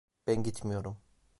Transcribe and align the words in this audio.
Ben 0.27 0.43
gitmiyorum. 0.43 0.97